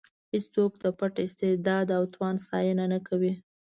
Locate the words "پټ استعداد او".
0.99-2.03